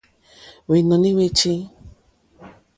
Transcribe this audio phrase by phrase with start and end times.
[0.67, 1.51] Hwènɔ̀ní hwé chí.